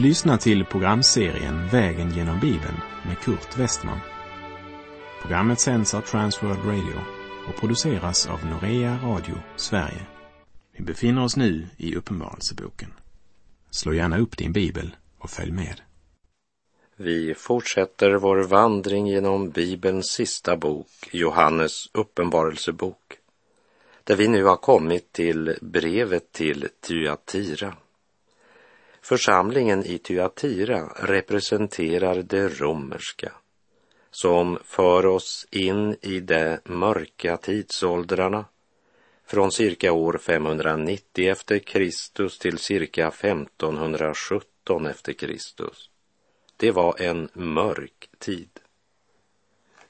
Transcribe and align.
Du 0.00 0.06
lyssnar 0.06 0.36
till 0.36 0.64
programserien 0.64 1.68
Vägen 1.68 2.10
genom 2.10 2.40
Bibeln 2.40 2.76
med 3.06 3.18
Kurt 3.18 3.58
Westman. 3.58 3.98
Programmet 5.22 5.60
sänds 5.60 5.94
av 5.94 6.00
Transworld 6.00 6.64
Radio 6.64 7.00
och 7.48 7.60
produceras 7.60 8.26
av 8.26 8.46
Norea 8.46 8.98
Radio 9.02 9.34
Sverige. 9.56 10.06
Vi 10.72 10.84
befinner 10.84 11.24
oss 11.24 11.36
nu 11.36 11.66
i 11.76 11.94
Uppenbarelseboken. 11.96 12.92
Slå 13.70 13.94
gärna 13.94 14.18
upp 14.18 14.36
din 14.36 14.52
bibel 14.52 14.96
och 15.18 15.30
följ 15.30 15.52
med. 15.52 15.80
Vi 16.96 17.34
fortsätter 17.34 18.14
vår 18.14 18.42
vandring 18.42 19.06
genom 19.06 19.50
Bibelns 19.50 20.06
sista 20.06 20.56
bok, 20.56 21.08
Johannes 21.12 21.90
uppenbarelsebok, 21.92 23.18
där 24.04 24.16
vi 24.16 24.28
nu 24.28 24.44
har 24.44 24.56
kommit 24.56 25.12
till 25.12 25.56
brevet 25.60 26.32
till 26.32 26.68
Thyatira. 26.80 27.74
Församlingen 29.02 29.84
i 29.84 29.98
Thyatira 29.98 30.92
representerar 30.96 32.22
det 32.22 32.48
romerska 32.60 33.32
som 34.10 34.58
för 34.64 35.06
oss 35.06 35.46
in 35.50 35.96
i 36.02 36.20
de 36.20 36.58
mörka 36.64 37.36
tidsåldrarna 37.36 38.44
från 39.26 39.52
cirka 39.52 39.92
år 39.92 40.18
590 40.18 41.30
efter 41.30 41.58
Kristus 41.58 42.38
till 42.38 42.58
cirka 42.58 43.08
1517 43.08 44.86
efter 44.86 45.12
Kristus. 45.12 45.90
Det 46.56 46.70
var 46.70 47.00
en 47.00 47.28
mörk 47.32 48.10
tid. 48.18 48.50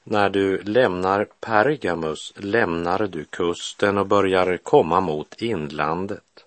När 0.04 0.30
du 0.30 0.62
lämnar 0.62 1.24
Pergamus 1.40 2.32
lämnar 2.36 3.06
du 3.06 3.24
kusten 3.24 3.98
och 3.98 4.06
börjar 4.06 4.56
komma 4.56 5.00
mot 5.00 5.42
inlandet. 5.42 6.46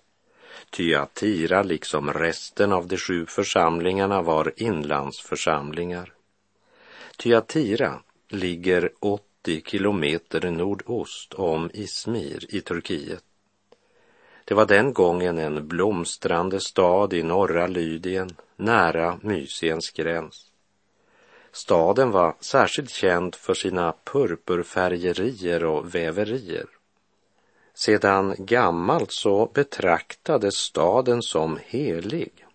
Thyatira, 0.76 1.62
liksom 1.62 2.12
resten 2.12 2.72
av 2.72 2.86
de 2.86 2.96
sju 2.96 3.26
församlingarna, 3.26 4.22
var 4.22 4.52
inlandsförsamlingar. 4.56 6.12
Thyatira 7.16 8.00
ligger 8.28 8.90
80 9.00 9.62
kilometer 9.66 10.50
nordost 10.50 11.34
om 11.34 11.70
Izmir 11.74 12.54
i 12.54 12.60
Turkiet. 12.60 13.24
Det 14.44 14.54
var 14.54 14.66
den 14.66 14.92
gången 14.92 15.38
en 15.38 15.68
blomstrande 15.68 16.60
stad 16.60 17.12
i 17.12 17.22
norra 17.22 17.66
Lydien, 17.66 18.30
nära 18.56 19.18
Mysiens 19.22 19.90
gräns. 19.90 20.50
Staden 21.52 22.10
var 22.10 22.36
särskilt 22.40 22.90
känd 22.90 23.34
för 23.34 23.54
sina 23.54 23.94
purpurfärgerier 24.04 25.64
och 25.64 25.94
väverier. 25.94 26.66
Sedan 27.74 28.34
gammalt 28.38 29.12
så 29.12 29.50
betraktades 29.54 30.54
staden 30.54 31.22
som 31.22 31.58
helig 31.66 32.46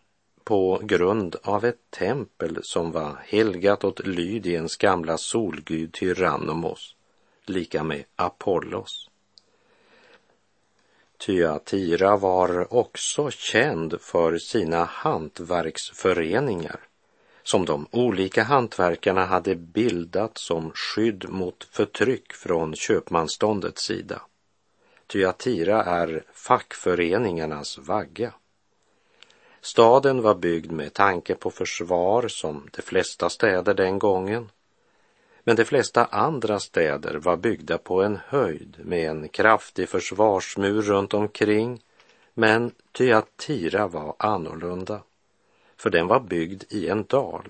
på 0.44 0.82
grund 0.84 1.36
av 1.44 1.66
ett 1.66 1.92
tempel 1.92 2.60
som 2.62 2.92
var 2.92 3.20
helgat 3.26 3.84
åt 3.84 4.08
Lydiens 4.08 4.78
gamla 4.78 5.18
solgud 5.18 5.94
Tyrannomos, 5.94 6.96
lika 7.46 7.84
med 7.84 8.04
Apollos. 8.16 9.10
Thyatira 11.18 12.18
var 12.18 12.74
också 12.74 13.32
känd 13.32 14.02
för 14.02 14.38
sina 14.38 14.84
hantverksföreningar 14.84 16.80
som 17.44 17.66
de 17.66 17.88
olika 17.92 18.44
hantverkarna 18.44 19.26
hade 19.26 19.56
bildat 19.56 20.38
som 20.38 20.72
skydd 20.76 21.30
mot 21.30 21.64
förtryck 21.64 22.34
från 22.34 22.76
köpmanståndets 22.76 23.84
sida. 23.84 24.22
Thyatira 25.12 25.84
är 25.84 26.24
fackföreningarnas 26.34 27.78
vagga. 27.78 28.34
Staden 29.62 30.22
var 30.22 30.36
byggd 30.36 30.72
med 30.72 30.94
tanke 30.94 31.36
på 31.36 31.52
försvar 31.52 32.28
som 32.28 32.70
de 32.72 32.82
flesta 32.82 33.30
städer 33.30 33.74
den 33.74 34.00
gången. 34.00 34.52
Men 35.44 35.56
de 35.56 35.66
flesta 35.66 36.06
andra 36.06 36.60
städer 36.60 37.16
var 37.16 37.38
byggda 37.38 37.78
på 37.78 38.04
en 38.04 38.20
höjd 38.28 38.78
med 38.84 39.10
en 39.10 39.30
kraftig 39.30 39.90
försvarsmur 39.90 40.82
runt 40.82 41.14
omkring. 41.14 41.82
Men 42.34 42.72
Thyatira 42.92 43.88
var 43.88 44.16
annorlunda, 44.20 45.02
för 45.78 45.90
den 45.90 46.08
var 46.08 46.20
byggd 46.20 46.64
i 46.70 46.90
en 46.90 47.04
dal 47.04 47.50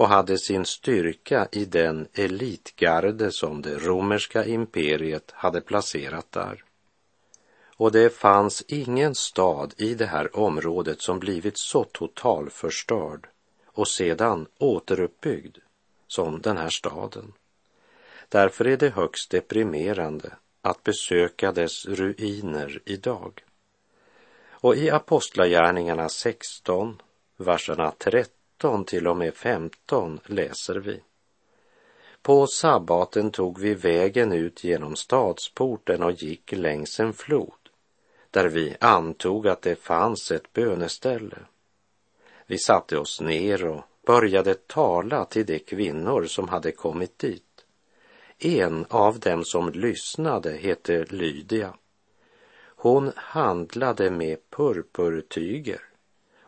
och 0.00 0.08
hade 0.08 0.38
sin 0.38 0.64
styrka 0.64 1.48
i 1.52 1.64
den 1.64 2.08
elitgarde 2.14 3.32
som 3.32 3.62
det 3.62 3.78
romerska 3.78 4.44
imperiet 4.44 5.30
hade 5.30 5.60
placerat 5.60 6.32
där. 6.32 6.64
Och 7.76 7.92
det 7.92 8.16
fanns 8.16 8.62
ingen 8.68 9.14
stad 9.14 9.74
i 9.76 9.94
det 9.94 10.06
här 10.06 10.36
området 10.36 11.02
som 11.02 11.18
blivit 11.18 11.58
så 11.58 11.84
totalförstörd 11.84 13.28
och 13.66 13.88
sedan 13.88 14.46
återuppbyggd 14.58 15.56
som 16.06 16.40
den 16.40 16.56
här 16.56 16.70
staden. 16.70 17.32
Därför 18.28 18.66
är 18.66 18.76
det 18.76 18.90
högst 18.90 19.30
deprimerande 19.30 20.32
att 20.62 20.82
besöka 20.82 21.52
dess 21.52 21.86
ruiner 21.86 22.82
idag. 22.84 23.44
Och 24.50 24.76
i 24.76 24.90
Apostlagärningarna 24.90 26.08
16, 26.08 27.02
verserna 27.36 27.90
30 27.90 28.39
13 28.60 28.84
till 28.84 29.06
och 29.08 29.16
med 29.16 29.34
15 29.34 30.20
läser 30.26 30.74
vi. 30.74 31.00
På 32.22 32.46
sabbaten 32.46 33.30
tog 33.30 33.60
vi 33.60 33.74
vägen 33.74 34.32
ut 34.32 34.64
genom 34.64 34.96
stadsporten 34.96 36.02
och 36.02 36.12
gick 36.12 36.52
längs 36.52 37.00
en 37.00 37.12
flod 37.12 37.52
där 38.30 38.48
vi 38.48 38.76
antog 38.80 39.48
att 39.48 39.62
det 39.62 39.76
fanns 39.76 40.30
ett 40.30 40.52
böneställe. 40.52 41.38
Vi 42.46 42.58
satte 42.58 42.98
oss 42.98 43.20
ner 43.20 43.66
och 43.66 43.82
började 44.06 44.54
tala 44.54 45.24
till 45.24 45.46
de 45.46 45.58
kvinnor 45.58 46.24
som 46.24 46.48
hade 46.48 46.72
kommit 46.72 47.18
dit. 47.18 47.64
En 48.38 48.86
av 48.88 49.18
dem 49.18 49.44
som 49.44 49.72
lyssnade 49.72 50.52
hette 50.52 51.04
Lydia. 51.04 51.74
Hon 52.76 53.12
handlade 53.16 54.10
med 54.10 54.50
purpurtyger 54.50 55.89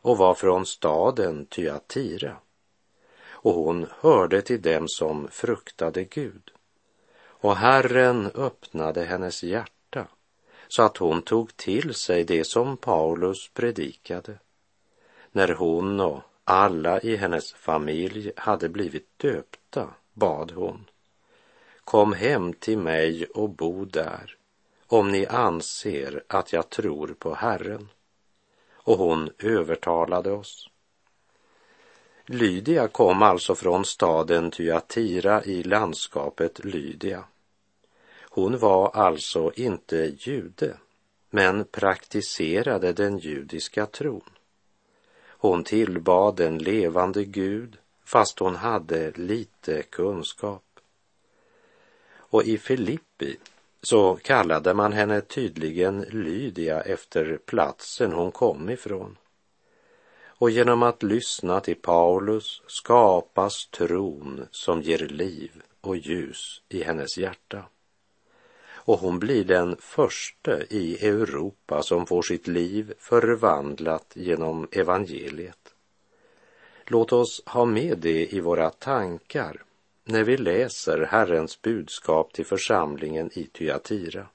och 0.03 0.19
var 0.19 0.35
från 0.35 0.67
staden 0.67 1.47
Tyatira. 1.47 2.37
Och 3.25 3.55
hon 3.55 3.87
hörde 4.01 4.43
till 4.43 4.63
dem 4.63 4.85
som 4.89 5.29
fruktade 5.29 6.05
Gud. 6.05 6.51
Och 7.25 7.57
Herren 7.57 8.31
öppnade 8.35 9.05
hennes 9.05 9.43
hjärta 9.43 10.07
så 10.69 10.83
att 10.83 10.97
hon 10.97 11.23
tog 11.23 11.57
till 11.57 11.95
sig 11.95 12.25
det 12.25 12.45
som 12.45 12.77
Paulus 12.77 13.49
predikade. 13.55 14.39
När 15.33 15.49
hon 15.49 16.01
och 16.01 16.21
alla 16.45 17.01
i 17.01 17.17
hennes 17.17 17.53
familj 17.53 18.33
hade 18.37 18.69
blivit 18.69 19.19
döpta 19.19 19.95
bad 20.13 20.51
hon. 20.51 20.85
Kom 21.85 22.13
hem 22.13 22.53
till 22.53 22.79
mig 22.79 23.27
och 23.27 23.51
bo 23.51 23.85
där 23.85 24.37
om 24.87 25.13
ni 25.13 25.27
anser 25.27 26.25
att 26.27 26.53
jag 26.53 26.71
tror 26.71 27.15
på 27.19 27.35
Herren. 27.35 27.89
Och 28.85 28.99
hon 28.99 29.31
övertalade 29.39 30.33
oss. 30.33 30.69
Lydia 32.27 32.89
kom 32.89 33.23
alltså 33.23 33.55
från 33.55 33.85
staden 33.85 34.51
Thyatira 34.51 35.45
i 35.45 35.63
landskapet 35.63 36.65
Lydia. 36.65 37.25
Hon 38.31 38.59
var 38.59 38.91
alltså 38.95 39.53
inte 39.55 40.15
jude, 40.19 40.77
men 41.31 41.65
praktiserade 41.65 42.93
den 42.93 43.19
judiska 43.19 43.87
tron. 43.87 44.31
Hon 45.27 45.65
tillbad 45.65 46.37
den 46.37 46.59
levande 46.59 47.25
Gud 47.25 47.79
fast 48.05 48.39
hon 48.39 48.57
hade 48.57 49.11
lite 49.11 49.83
kunskap. 49.83 50.65
Och 52.15 52.43
i 52.45 52.59
Filippi 52.59 53.37
så 53.83 54.17
kallade 54.23 54.75
man 54.75 54.93
henne 54.93 55.21
tydligen 55.21 56.01
Lydia 56.01 56.81
efter 56.81 57.39
platsen 57.47 58.13
hon 58.13 58.33
kom 58.33 58.71
ifrån. 58.71 59.17
Och 60.25 60.51
genom 60.51 60.83
att 60.83 61.03
lyssna 61.03 61.61
till 61.61 61.77
Paulus 61.77 62.63
skapas 62.67 63.67
tron 63.67 64.47
som 64.51 64.83
ger 64.83 64.99
liv 64.99 65.63
och 65.81 65.97
ljus 65.97 66.63
i 66.69 66.83
hennes 66.83 67.19
hjärta 67.19 67.65
och 68.85 68.99
hon 68.99 69.19
blir 69.19 69.45
den 69.45 69.77
första 69.81 70.63
i 70.63 71.07
Europa 71.07 71.83
som 71.83 72.07
får 72.07 72.23
sitt 72.23 72.47
liv 72.47 72.95
förvandlat 72.99 74.13
genom 74.15 74.69
evangeliet. 74.73 75.75
Låt 76.87 77.13
oss 77.13 77.43
ha 77.47 77.65
med 77.65 77.99
det 77.99 78.35
i 78.35 78.41
våra 78.41 78.71
tankar 78.71 79.63
när 80.05 80.25
vi 80.25 80.37
läser 80.37 80.99
Herrens 80.99 81.63
budskap 81.63 82.33
till 82.33 82.47
församlingen 82.47 83.31
i 83.33 83.45
Thyatira. 83.45 84.27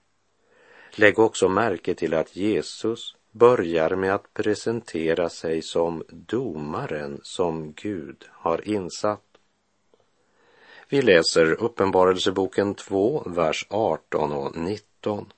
Lägg 0.91 1.19
också 1.19 1.49
märke 1.49 1.95
till 1.95 2.13
att 2.13 2.35
Jesus 2.35 3.15
börjar 3.31 3.95
med 3.95 4.15
att 4.15 4.33
presentera 4.33 5.29
sig 5.29 5.61
som 5.61 6.03
domaren 6.09 7.19
som 7.23 7.73
Gud 7.73 8.25
har 8.31 8.67
insatt. 8.67 9.23
Vi 10.89 11.01
läser 11.01 11.63
Uppenbarelseboken 11.63 12.75
2, 12.75 13.23
vers 13.25 13.67
18 13.69 14.31
och 14.31 14.57
19. 14.57 15.33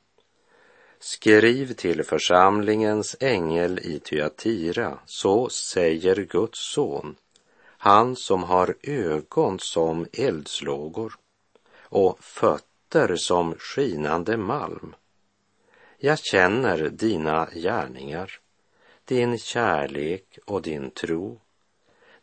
Skriv 0.99 1.73
till 1.73 2.03
församlingens 2.03 3.15
ängel 3.19 3.79
i 3.79 3.99
Thyatira, 3.99 4.99
så 5.05 5.49
säger 5.49 6.15
Guds 6.15 6.59
son, 6.73 7.15
han 7.81 8.15
som 8.15 8.43
har 8.43 8.75
ögon 8.81 9.59
som 9.59 10.05
eldslågor 10.13 11.13
och 11.79 12.23
fötter 12.23 13.15
som 13.15 13.55
skinande 13.59 14.37
malm. 14.37 14.95
Jag 15.97 16.19
känner 16.19 16.89
dina 16.89 17.49
gärningar, 17.55 18.39
din 19.05 19.37
kärlek 19.37 20.39
och 20.45 20.61
din 20.61 20.91
tro, 20.91 21.41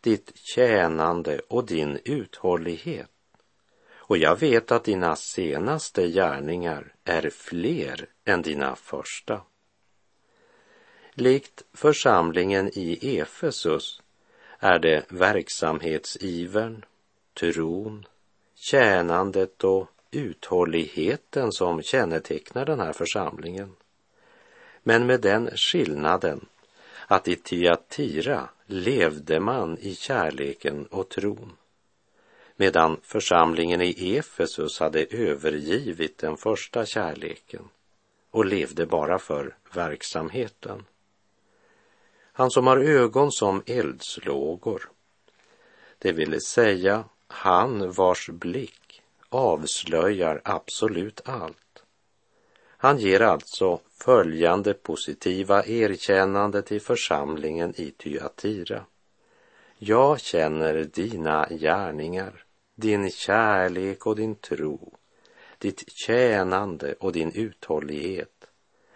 ditt 0.00 0.32
tjänande 0.36 1.40
och 1.48 1.66
din 1.66 1.98
uthållighet. 2.04 3.10
Och 3.88 4.18
jag 4.18 4.40
vet 4.40 4.72
att 4.72 4.84
dina 4.84 5.16
senaste 5.16 6.08
gärningar 6.08 6.94
är 7.04 7.30
fler 7.30 8.08
än 8.24 8.42
dina 8.42 8.76
första. 8.76 9.42
Likt 11.14 11.62
församlingen 11.72 12.70
i 12.72 13.18
Efesus 13.18 14.02
är 14.58 14.78
det 14.78 15.04
verksamhetsivern, 15.08 16.84
tron, 17.34 18.06
tjänandet 18.54 19.64
och 19.64 19.90
uthålligheten 20.10 21.52
som 21.52 21.82
kännetecknar 21.82 22.64
den 22.64 22.80
här 22.80 22.92
församlingen. 22.92 23.72
Men 24.82 25.06
med 25.06 25.20
den 25.20 25.50
skillnaden 25.56 26.46
att 27.06 27.28
i 27.28 27.36
Tyatira 27.36 28.48
levde 28.66 29.40
man 29.40 29.78
i 29.78 29.94
kärleken 29.94 30.86
och 30.86 31.08
tron 31.08 31.52
medan 32.56 33.00
församlingen 33.02 33.80
i 33.80 34.16
Efesus 34.16 34.80
hade 34.80 35.04
övergivit 35.04 36.18
den 36.18 36.36
första 36.36 36.86
kärleken 36.86 37.68
och 38.30 38.46
levde 38.46 38.86
bara 38.86 39.18
för 39.18 39.56
verksamheten. 39.74 40.84
Han 42.36 42.50
som 42.50 42.66
har 42.66 42.76
ögon 42.76 43.32
som 43.32 43.62
eldslågor, 43.66 44.90
det 45.98 46.12
vill 46.12 46.40
säga 46.40 47.04
han 47.26 47.92
vars 47.92 48.28
blick 48.28 49.02
avslöjar 49.28 50.40
absolut 50.44 51.20
allt. 51.24 51.84
Han 52.76 52.98
ger 52.98 53.20
alltså 53.20 53.80
följande 53.90 54.74
positiva 54.74 55.64
erkännande 55.64 56.62
till 56.62 56.80
församlingen 56.80 57.74
i 57.80 57.90
Tyatira. 57.90 58.84
Jag 59.78 60.20
känner 60.20 60.84
dina 60.84 61.48
gärningar, 61.50 62.44
din 62.74 63.10
kärlek 63.10 64.06
och 64.06 64.16
din 64.16 64.34
tro, 64.34 64.94
ditt 65.58 65.92
tjänande 65.92 66.94
och 67.00 67.12
din 67.12 67.32
uthållighet. 67.32 68.46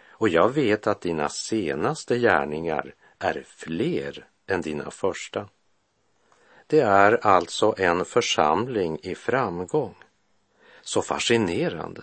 Och 0.09 0.29
jag 0.29 0.49
vet 0.55 0.87
att 0.87 1.01
dina 1.01 1.29
senaste 1.29 2.19
gärningar 2.19 2.95
är 3.21 3.45
fler 3.47 4.27
än 4.47 4.61
dina 4.61 4.91
första. 4.91 5.49
Det 6.67 6.81
är 6.81 7.27
alltså 7.27 7.75
en 7.79 8.05
församling 8.05 8.99
i 9.03 9.15
framgång. 9.15 9.95
Så 10.83 11.03
fascinerande. 11.03 12.03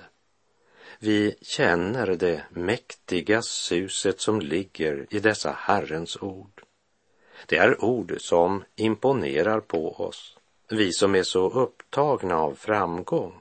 Vi 1.00 1.36
känner 1.42 2.08
det 2.08 2.44
mäktiga 2.50 3.42
suset 3.42 4.22
som 4.22 4.42
ligger 4.42 5.08
i 5.10 5.20
dessa 5.20 5.52
Herrens 5.52 6.18
ord. 6.22 6.64
Det 7.46 7.58
är 7.58 7.84
ord 7.84 8.16
som 8.20 8.64
imponerar 8.76 9.60
på 9.60 9.94
oss, 9.94 10.38
vi 10.70 10.94
som 10.94 11.16
är 11.16 11.24
så 11.24 11.50
upptagna 11.50 12.38
av 12.38 12.56
framgång. 12.56 13.34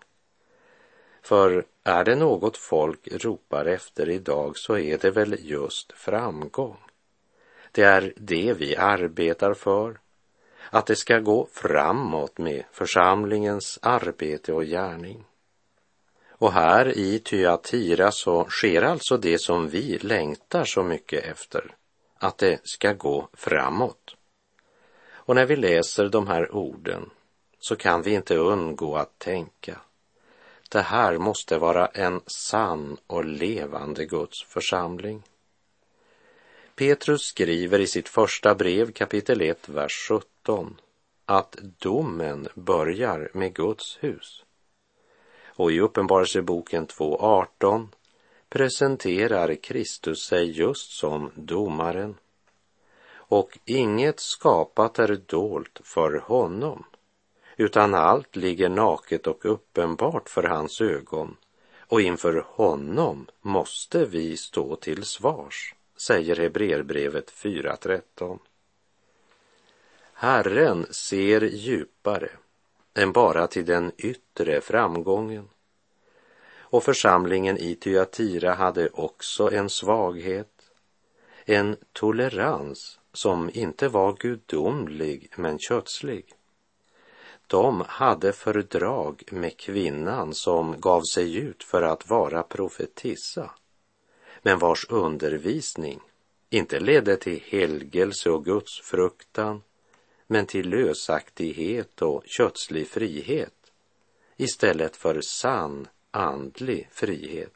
För 1.22 1.64
är 1.84 2.04
det 2.04 2.16
något 2.16 2.56
folk 2.56 3.08
ropar 3.12 3.64
efter 3.64 4.08
idag 4.08 4.56
så 4.56 4.78
är 4.78 4.98
det 4.98 5.10
väl 5.10 5.36
just 5.40 5.92
framgång. 5.92 6.85
Det 7.76 7.82
är 7.82 8.12
det 8.16 8.52
vi 8.52 8.76
arbetar 8.76 9.54
för, 9.54 9.98
att 10.70 10.86
det 10.86 10.96
ska 10.96 11.18
gå 11.18 11.48
framåt 11.52 12.38
med 12.38 12.64
församlingens 12.72 13.78
arbete 13.82 14.52
och 14.52 14.64
gärning. 14.64 15.24
Och 16.28 16.52
här 16.52 16.98
i 16.98 17.18
Tyatira 17.18 18.10
så 18.10 18.44
sker 18.44 18.82
alltså 18.82 19.16
det 19.16 19.38
som 19.38 19.68
vi 19.68 19.98
längtar 19.98 20.64
så 20.64 20.82
mycket 20.82 21.24
efter, 21.24 21.74
att 22.18 22.38
det 22.38 22.60
ska 22.62 22.92
gå 22.92 23.28
framåt. 23.32 24.16
Och 25.08 25.34
när 25.34 25.46
vi 25.46 25.56
läser 25.56 26.08
de 26.08 26.26
här 26.26 26.54
orden 26.54 27.10
så 27.58 27.76
kan 27.76 28.02
vi 28.02 28.14
inte 28.14 28.36
undgå 28.36 28.96
att 28.96 29.18
tänka, 29.18 29.80
det 30.70 30.82
här 30.82 31.18
måste 31.18 31.58
vara 31.58 31.86
en 31.86 32.20
sann 32.26 32.96
och 33.06 33.24
levande 33.24 34.04
Guds 34.04 34.44
församling. 34.44 35.22
Petrus 36.76 37.22
skriver 37.22 37.78
i 37.78 37.86
sitt 37.86 38.08
första 38.08 38.54
brev 38.54 38.92
kapitel 38.92 39.40
1, 39.40 39.68
vers 39.68 40.08
17 40.08 40.80
att 41.26 41.56
domen 41.78 42.48
börjar 42.54 43.30
med 43.34 43.54
Guds 43.54 43.98
hus. 44.00 44.44
Och 45.46 45.72
i 45.72 45.80
Uppenbarelseboken 45.80 46.86
2.18 46.86 47.88
presenterar 48.48 49.54
Kristus 49.54 50.26
sig 50.26 50.50
just 50.50 50.90
som 50.90 51.30
domaren. 51.34 52.14
Och 53.08 53.58
inget 53.64 54.20
skapat 54.20 54.98
är 54.98 55.20
dolt 55.26 55.80
för 55.84 56.18
honom, 56.18 56.84
utan 57.56 57.94
allt 57.94 58.36
ligger 58.36 58.68
naket 58.68 59.26
och 59.26 59.44
uppenbart 59.44 60.28
för 60.28 60.42
hans 60.42 60.80
ögon, 60.80 61.36
och 61.88 62.00
inför 62.00 62.44
honom 62.48 63.26
måste 63.40 64.04
vi 64.04 64.36
stå 64.36 64.76
till 64.76 65.04
svars 65.04 65.75
säger 65.96 66.36
Hebreerbrevet 66.36 67.32
4.13. 67.32 68.38
Herren 70.12 70.86
ser 70.90 71.40
djupare 71.40 72.30
än 72.94 73.12
bara 73.12 73.46
till 73.46 73.64
den 73.64 73.92
yttre 73.98 74.60
framgången. 74.60 75.48
Och 76.58 76.84
församlingen 76.84 77.58
i 77.58 77.74
Tyatira 77.74 78.54
hade 78.54 78.88
också 78.88 79.50
en 79.52 79.70
svaghet, 79.70 80.70
en 81.44 81.76
tolerans 81.92 83.00
som 83.12 83.50
inte 83.54 83.88
var 83.88 84.16
gudomlig 84.18 85.32
men 85.36 85.58
kötslig. 85.58 86.34
De 87.46 87.84
hade 87.88 88.32
fördrag 88.32 89.22
med 89.30 89.56
kvinnan 89.56 90.34
som 90.34 90.80
gav 90.80 91.02
sig 91.02 91.36
ut 91.36 91.64
för 91.64 91.82
att 91.82 92.10
vara 92.10 92.42
profetissa 92.42 93.50
men 94.46 94.58
vars 94.58 94.86
undervisning 94.88 96.00
inte 96.50 96.80
ledde 96.80 97.16
till 97.16 97.42
helgelse 97.46 98.30
och 98.30 98.44
gudsfruktan, 98.44 99.62
men 100.26 100.46
till 100.46 100.68
lösaktighet 100.68 102.02
och 102.02 102.22
kötslig 102.26 102.88
frihet 102.88 103.72
istället 104.36 104.96
för 104.96 105.20
sann 105.20 105.88
andlig 106.10 106.88
frihet. 106.92 107.55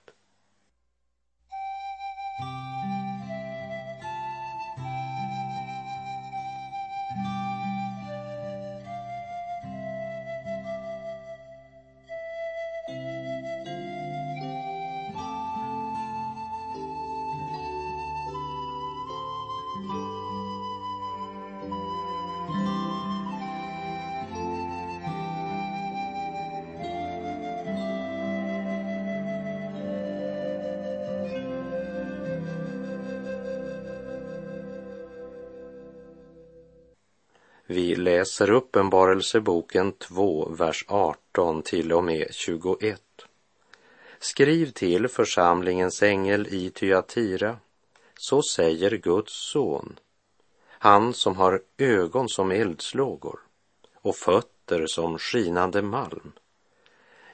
Läser 38.21 38.51
Uppenbarelseboken 38.51 39.93
2, 39.93 40.49
vers 40.49 40.85
18 40.89 41.63
till 41.63 41.93
och 41.93 42.05
med 42.05 42.27
21. 42.31 43.01
Skriv 44.19 44.71
till 44.71 45.09
församlingens 45.09 46.03
ängel 46.03 46.47
i 46.51 46.71
Tyatira. 46.71 47.57
Så 48.19 48.43
säger 48.43 48.91
Guds 48.91 49.33
son, 49.53 49.99
han 50.69 51.15
som 51.15 51.37
har 51.37 51.63
ögon 51.79 52.29
som 52.29 52.51
eldslågor 52.51 53.41
och 53.95 54.17
fötter 54.17 54.87
som 54.87 55.19
skinande 55.19 55.83
malm. 55.83 56.33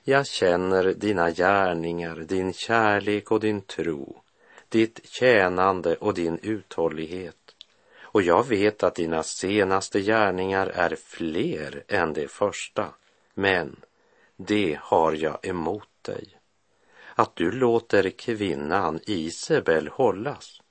Jag 0.03 0.27
känner 0.27 0.85
dina 0.85 1.31
gärningar, 1.31 2.17
din 2.17 2.53
kärlek 2.53 3.31
och 3.31 3.41
din 3.41 3.61
tro, 3.61 4.23
ditt 4.69 5.01
tjänande 5.05 5.97
och 5.97 6.15
din 6.15 6.39
uthållighet 6.43 7.46
och 8.17 8.23
jag 8.23 8.47
vet 8.47 8.83
att 8.83 8.95
dina 8.95 9.23
senaste 9.23 10.01
gärningar 10.01 10.67
är 10.67 10.97
fler 10.97 11.85
än 11.89 12.13
de 12.13 12.29
första, 12.29 12.89
men 13.35 13.77
det 14.37 14.79
har 14.83 15.13
jag 15.13 15.47
emot 15.47 15.89
dig 16.03 16.39
att 17.15 17.37
du 17.37 17.51
låter 17.51 18.11
kvinnan 18.11 19.01
Isabel 19.07 19.89
hållas. 19.89 20.63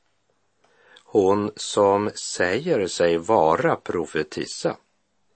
Hon 1.03 1.51
som 1.55 2.11
säger 2.15 2.87
sig 2.87 3.17
vara 3.17 3.75
profetissa 3.75 4.77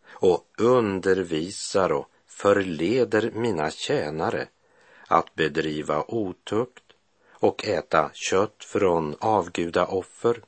och 0.09 0.45
undervisar 0.57 1.91
och 1.91 2.09
förleder 2.27 3.31
mina 3.31 3.71
tjänare 3.71 4.47
att 5.07 5.35
bedriva 5.35 6.03
otukt 6.07 6.83
och 7.31 7.67
äta 7.67 8.11
kött 8.13 8.63
från 8.63 9.15
avgudaoffer. 9.19 10.41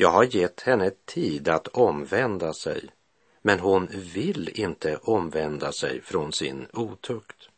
Jag 0.00 0.10
har 0.10 0.24
gett 0.24 0.60
henne 0.60 0.90
tid 0.90 1.48
att 1.48 1.68
omvända 1.68 2.52
sig, 2.52 2.90
men 3.42 3.60
hon 3.60 3.86
vill 3.86 4.60
inte 4.60 4.96
omvända 4.96 5.72
sig 5.72 6.00
från 6.00 6.32
sin 6.32 6.66
otukt. 6.72 7.48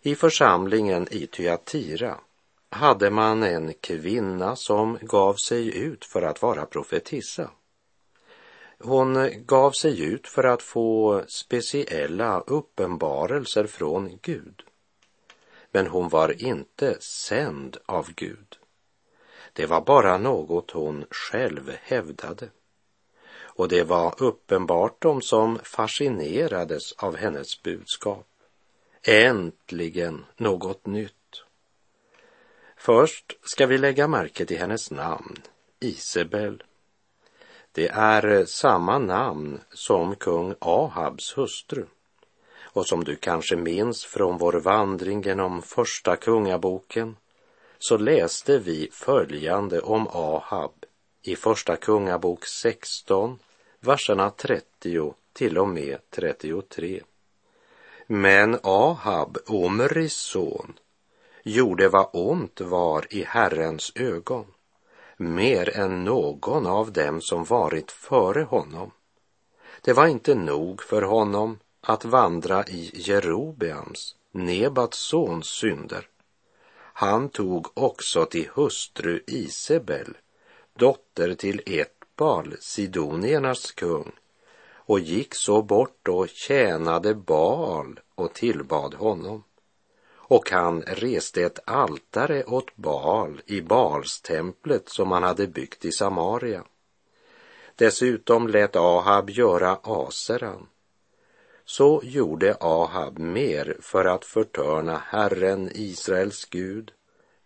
I 0.00 0.14
församlingen 0.14 1.08
i 1.10 1.26
Thyatira 1.26 2.18
hade 2.70 3.10
man 3.10 3.42
en 3.42 3.74
kvinna 3.80 4.56
som 4.56 4.98
gav 5.02 5.34
sig 5.34 5.78
ut 5.78 6.04
för 6.04 6.22
att 6.22 6.42
vara 6.42 6.66
profetissa. 6.66 7.50
Hon 8.78 9.44
gav 9.46 9.70
sig 9.70 10.02
ut 10.04 10.28
för 10.28 10.44
att 10.44 10.62
få 10.62 11.22
speciella 11.28 12.40
uppenbarelser 12.40 13.66
från 13.66 14.18
Gud. 14.22 14.62
Men 15.70 15.86
hon 15.86 16.08
var 16.08 16.42
inte 16.42 17.00
sänd 17.00 17.76
av 17.86 18.12
Gud. 18.14 18.58
Det 19.52 19.66
var 19.66 19.80
bara 19.80 20.18
något 20.18 20.70
hon 20.70 21.04
själv 21.10 21.72
hävdade. 21.82 22.48
Och 23.54 23.68
det 23.68 23.84
var 23.84 24.14
uppenbart 24.22 25.02
de 25.02 25.22
som 25.22 25.58
fascinerades 25.62 26.92
av 26.92 27.16
hennes 27.16 27.62
budskap. 27.62 28.26
Äntligen 29.02 30.24
något 30.36 30.86
nytt. 30.86 31.44
Först 32.76 33.38
ska 33.42 33.66
vi 33.66 33.78
lägga 33.78 34.08
märke 34.08 34.46
till 34.46 34.58
hennes 34.58 34.90
namn, 34.90 35.42
Isabel. 35.80 36.62
Det 37.72 37.88
är 37.88 38.44
samma 38.44 38.98
namn 38.98 39.60
som 39.70 40.16
kung 40.16 40.54
Ahabs 40.58 41.38
hustru 41.38 41.86
och 42.62 42.86
som 42.86 43.04
du 43.04 43.16
kanske 43.16 43.56
minns 43.56 44.04
från 44.04 44.38
vår 44.38 44.52
vandring 44.52 45.22
genom 45.22 45.62
första 45.62 46.16
kungaboken 46.16 47.16
så 47.82 47.96
läste 47.96 48.58
vi 48.58 48.88
följande 48.92 49.80
om 49.80 50.08
Ahab 50.08 50.84
i 51.22 51.36
Första 51.36 51.76
Kungabok 51.76 52.46
16, 52.46 53.38
verserna 53.80 54.30
30 54.30 55.14
till 55.32 55.58
och 55.58 55.68
med 55.68 55.98
33. 56.10 57.02
Men 58.06 58.58
Ahab, 58.62 59.38
Omris 59.46 60.12
son, 60.12 60.78
gjorde 61.42 61.88
vad 61.88 62.08
ont 62.12 62.60
var 62.60 63.06
i 63.10 63.24
Herrens 63.24 63.92
ögon, 63.94 64.46
mer 65.16 65.76
än 65.76 66.04
någon 66.04 66.66
av 66.66 66.92
dem 66.92 67.20
som 67.20 67.44
varit 67.44 67.90
före 67.90 68.42
honom. 68.42 68.90
Det 69.80 69.92
var 69.92 70.06
inte 70.06 70.34
nog 70.34 70.82
för 70.82 71.02
honom 71.02 71.58
att 71.80 72.04
vandra 72.04 72.64
i 72.64 72.90
Jerobeams, 72.94 74.16
Nebats 74.32 74.98
sons 74.98 75.46
synder. 75.46 76.08
Han 76.92 77.28
tog 77.28 77.66
också 77.74 78.24
till 78.24 78.48
hustru 78.54 79.22
Isabel, 79.26 80.16
dotter 80.78 81.34
till 81.34 81.62
Etbal, 81.66 82.56
Sidoniernas 82.60 83.70
kung, 83.70 84.12
och 84.74 85.00
gick 85.00 85.34
så 85.34 85.62
bort 85.62 86.08
och 86.08 86.28
tjänade 86.28 87.14
Baal 87.14 88.00
och 88.14 88.34
tillbad 88.34 88.94
honom 88.94 89.44
och 90.32 90.50
han 90.50 90.82
reste 90.82 91.42
ett 91.42 91.58
altare 91.64 92.44
åt 92.44 92.76
Baal 92.76 93.40
i 93.46 93.60
Baalstemplet 93.60 94.88
som 94.88 95.12
han 95.12 95.22
hade 95.22 95.46
byggt 95.46 95.84
i 95.84 95.92
Samaria. 95.92 96.64
Dessutom 97.76 98.48
lät 98.48 98.76
Ahab 98.76 99.30
göra 99.30 99.78
Aseran. 99.82 100.66
Så 101.64 102.00
gjorde 102.04 102.56
Ahab 102.60 103.18
mer 103.18 103.76
för 103.80 104.04
att 104.04 104.24
förtörna 104.24 105.02
Herren, 105.06 105.70
Israels 105.74 106.44
Gud, 106.44 106.92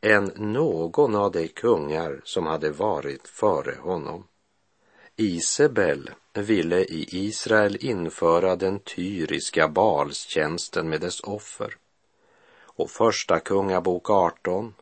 än 0.01 0.33
någon 0.37 1.15
av 1.15 1.33
de 1.33 1.49
kungar 1.49 2.21
som 2.25 2.47
hade 2.47 2.71
varit 2.71 3.29
före 3.29 3.75
honom. 3.81 4.25
Isabel 5.17 6.11
ville 6.35 6.81
i 6.81 7.07
Israel 7.11 7.77
införa 7.81 8.57
den 8.57 8.79
tyriska 8.79 9.69
balstjänsten 9.69 10.89
med 10.89 11.01
dess 11.01 11.21
offer 11.21 11.77
och 12.77 12.91
Första 12.91 13.41
Kungabok 13.41 14.11
18 14.11 14.75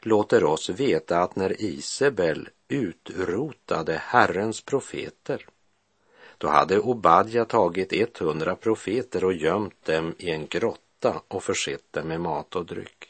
låter 0.00 0.44
oss 0.44 0.70
veta 0.70 1.18
att 1.18 1.36
när 1.36 1.62
Isabel 1.62 2.48
utrotade 2.68 3.92
Herrens 3.92 4.60
profeter 4.60 5.46
då 6.42 6.48
hade 6.48 6.80
Obadja 6.80 7.44
tagit 7.44 7.92
100 7.92 8.56
profeter 8.56 9.24
och 9.24 9.32
gömt 9.32 9.84
dem 9.84 10.14
i 10.18 10.30
en 10.30 10.46
grotta 10.46 11.22
och 11.28 11.42
försett 11.42 11.92
dem 11.92 12.08
med 12.08 12.20
mat 12.20 12.56
och 12.56 12.66
dryck. 12.66 13.08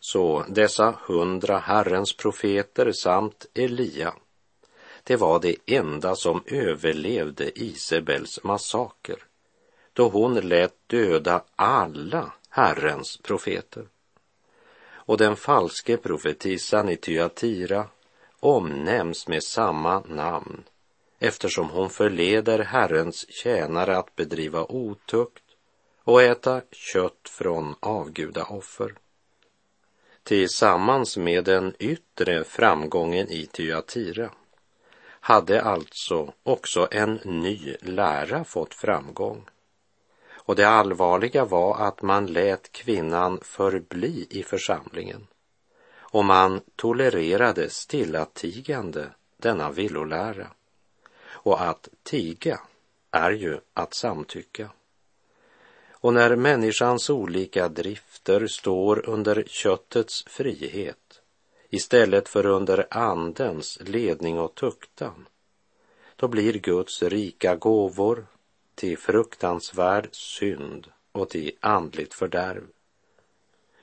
Så 0.00 0.44
dessa 0.48 0.94
hundra 1.06 1.58
Herrens 1.58 2.16
profeter 2.16 2.92
samt 2.92 3.46
Elia, 3.54 4.14
det 5.04 5.16
var 5.16 5.40
det 5.40 5.56
enda 5.66 6.16
som 6.16 6.42
överlevde 6.46 7.62
Isabels 7.62 8.44
massaker, 8.44 9.24
då 9.92 10.08
hon 10.08 10.34
lät 10.34 10.74
döda 10.86 11.42
alla 11.56 12.32
Herrens 12.48 13.16
profeter. 13.16 13.84
Och 14.90 15.18
den 15.18 15.36
falske 15.36 15.96
profetissan 15.96 16.88
i 16.88 16.96
Thyatira 16.96 17.86
omnämns 18.40 19.28
med 19.28 19.42
samma 19.42 20.00
namn 20.00 20.64
eftersom 21.22 21.70
hon 21.70 21.90
förleder 21.90 22.58
Herrens 22.58 23.30
tjänare 23.30 23.96
att 23.96 24.16
bedriva 24.16 24.64
otukt 24.64 25.44
och 26.04 26.22
äta 26.22 26.60
kött 26.72 27.28
från 27.28 27.74
avgudaoffer. 27.80 28.94
Tillsammans 30.22 31.16
med 31.16 31.44
den 31.44 31.74
yttre 31.78 32.44
framgången 32.44 33.28
i 33.28 33.46
Tyatira 33.46 34.30
hade 35.20 35.62
alltså 35.62 36.32
också 36.42 36.88
en 36.90 37.14
ny 37.24 37.76
lära 37.80 38.44
fått 38.44 38.74
framgång 38.74 39.44
och 40.32 40.56
det 40.56 40.68
allvarliga 40.68 41.44
var 41.44 41.88
att 41.88 42.02
man 42.02 42.26
lät 42.26 42.72
kvinnan 42.72 43.40
förbli 43.42 44.26
i 44.30 44.42
församlingen 44.42 45.26
och 45.94 46.24
man 46.24 46.60
tolererade 46.76 47.70
stillatigande 47.70 49.06
denna 49.36 49.70
villolära. 49.70 50.46
Och 51.42 51.62
att 51.62 51.88
tiga 52.02 52.60
är 53.10 53.30
ju 53.30 53.58
att 53.74 53.94
samtycka. 53.94 54.70
Och 55.90 56.14
när 56.14 56.36
människans 56.36 57.10
olika 57.10 57.68
drifter 57.68 58.46
står 58.46 59.08
under 59.08 59.44
köttets 59.46 60.24
frihet 60.26 61.22
istället 61.70 62.28
för 62.28 62.46
under 62.46 62.86
andens 62.90 63.78
ledning 63.80 64.38
och 64.38 64.54
tuktan, 64.54 65.28
då 66.16 66.28
blir 66.28 66.52
Guds 66.52 67.02
rika 67.02 67.56
gåvor 67.56 68.26
till 68.74 68.98
fruktansvärd 68.98 70.08
synd 70.12 70.86
och 71.12 71.30
till 71.30 71.52
andligt 71.60 72.14
fördärv. 72.14 72.62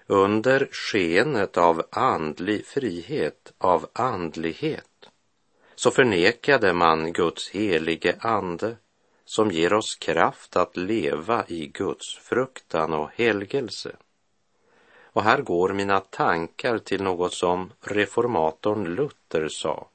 Under 0.08 0.70
skenet 0.72 1.58
av 1.58 1.86
andlig 1.89 2.66
frihet, 2.66 3.54
av 3.58 3.89
andlighet, 3.94 4.99
så 5.80 5.92
förnekade 5.92 6.74
man 6.74 7.14
Guds 7.14 7.50
helige 7.50 8.16
ande 8.20 8.78
som 9.26 9.52
ger 9.52 9.74
oss 9.74 9.96
kraft 9.96 10.56
att 10.56 10.78
leva 10.78 11.46
i 11.48 11.68
Guds 11.68 12.16
fruktan 12.16 12.94
och 12.94 13.10
helgelse. 13.16 13.96
Och 15.04 15.24
här 15.24 15.42
går 15.42 15.74
mina 15.74 16.00
tankar 16.00 16.78
till 16.78 17.04
något 17.04 17.34
som 17.34 17.72
reformatorn 17.82 18.96
Luther 18.96 19.48
sa 19.48 19.90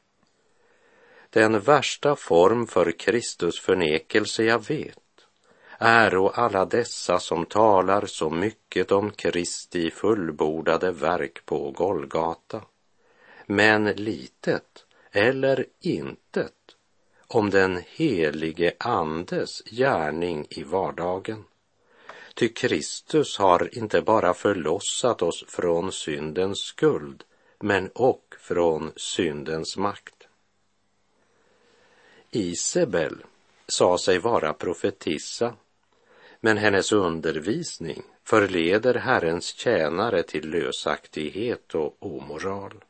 den 1.31 1.61
värsta 1.61 2.17
form 2.17 2.67
för 2.67 2.93
Kristus 2.93 3.61
förnekelse 3.61 4.45
jag 4.45 4.67
vet 4.69 4.99
äro 5.79 6.29
alla 6.29 6.65
dessa 6.65 7.19
som 7.19 7.47
talar 7.47 8.07
så 8.07 8.31
mycket 8.31 8.93
om 8.93 9.11
Kristi 9.11 9.91
fullbordade 9.91 10.93
verk 10.93 11.47
på 11.47 11.71
Golgata, 11.71 12.63
men 13.47 13.85
litet 13.85 14.84
eller 15.15 15.67
intet 15.81 16.77
om 17.27 17.51
den 17.51 17.83
helige 17.87 18.73
Andes 18.79 19.63
gärning 19.65 20.47
i 20.51 20.63
vardagen. 20.63 21.45
Ty 22.35 22.49
Kristus 22.49 23.39
har 23.39 23.79
inte 23.79 24.03
bara 24.03 24.35
förlossat 24.35 25.23
oss 25.23 25.45
från 25.49 25.93
syndens 25.93 26.59
skuld, 26.59 27.25
men 27.61 27.89
och 27.89 28.35
från 28.41 28.93
syndens 28.97 29.77
makt. 29.77 30.29
Isabel 32.31 33.25
sa 33.67 33.99
sig 33.99 34.19
vara 34.19 34.53
profetissa, 34.53 35.55
men 36.41 36.59
hennes 36.59 36.93
undervisning 36.93 38.03
förleder 38.25 38.95
Herrens 38.95 39.55
tjänare 39.55 40.23
till 40.23 40.51
lösaktighet 40.51 41.75
och 41.75 41.97
omoral. 41.99 42.85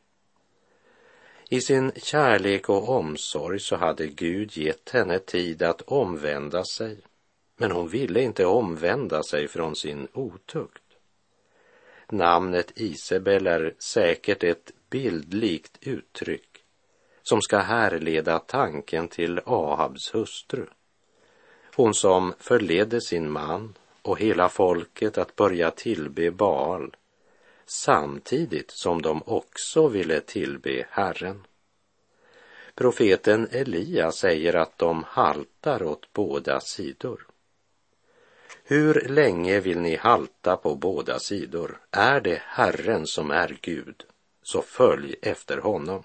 I 1.55 1.61
sin 1.61 1.91
kärlek 1.95 2.69
och 2.69 2.89
omsorg 2.89 3.59
så 3.59 3.75
hade 3.75 4.07
Gud 4.07 4.57
gett 4.57 4.89
henne 4.89 5.19
tid 5.19 5.63
att 5.63 5.81
omvända 5.81 6.63
sig, 6.63 6.97
men 7.57 7.71
hon 7.71 7.87
ville 7.87 8.21
inte 8.21 8.45
omvända 8.45 9.23
sig 9.23 9.47
från 9.47 9.75
sin 9.75 10.07
otukt. 10.13 10.83
Namnet 12.11 12.71
Isabel 12.75 13.47
är 13.47 13.73
säkert 13.79 14.43
ett 14.43 14.71
bildligt 14.89 15.77
uttryck 15.81 16.63
som 17.23 17.41
ska 17.41 17.57
härleda 17.57 18.39
tanken 18.39 19.07
till 19.07 19.39
Ahabs 19.45 20.13
hustru. 20.13 20.65
Hon 21.75 21.93
som 21.93 22.33
förledde 22.39 23.01
sin 23.01 23.31
man 23.31 23.73
och 24.01 24.19
hela 24.19 24.49
folket 24.49 25.17
att 25.17 25.35
börja 25.35 25.71
tillbe 25.71 26.31
Baal 26.31 26.95
samtidigt 27.69 28.71
som 28.71 29.01
de 29.01 29.23
också 29.25 29.87
ville 29.87 30.21
tillbe 30.21 30.85
Herren. 30.89 31.47
Profeten 32.75 33.47
Elia 33.51 34.11
säger 34.11 34.55
att 34.55 34.77
de 34.77 35.03
haltar 35.03 35.83
åt 35.83 36.13
båda 36.13 36.59
sidor. 36.59 37.27
Hur 38.63 39.09
länge 39.09 39.59
vill 39.59 39.79
ni 39.79 39.95
halta 39.95 40.57
på 40.57 40.75
båda 40.75 41.19
sidor? 41.19 41.81
Är 41.91 42.21
det 42.21 42.41
Herren 42.43 43.07
som 43.07 43.31
är 43.31 43.57
Gud, 43.61 44.03
så 44.43 44.61
följ 44.61 45.15
efter 45.21 45.57
honom. 45.57 46.03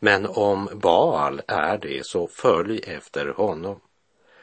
Men 0.00 0.26
om 0.26 0.68
Baal 0.72 1.42
är 1.46 1.78
det, 1.78 2.06
så 2.06 2.28
följ 2.28 2.78
efter 2.86 3.26
honom. 3.26 3.80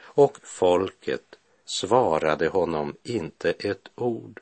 Och 0.02 0.38
folket 0.44 1.36
svarade 1.66 2.48
honom 2.48 2.96
inte 3.04 3.52
ett 3.52 3.90
ord, 3.96 4.42